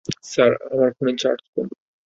[0.23, 1.67] Sir, আমার ফোনে charge কম।